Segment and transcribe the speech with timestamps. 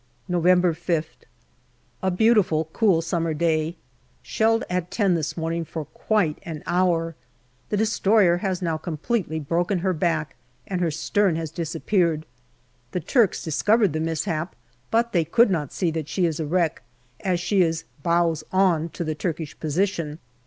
[0.27, 1.25] November 5th.
[2.01, 3.75] A beautiful, cool summer day.
[4.23, 7.13] Shelled at ten this morning for quite an hour.
[7.69, 10.35] The destroyer has now com pletely broken her back,
[10.65, 12.25] and her stern has disappeared.
[12.93, 14.55] The Turks discovered the mishap,
[14.89, 16.81] but they could not see that she is a wreck,
[17.19, 20.17] as she is" bows on" to the Turkish position.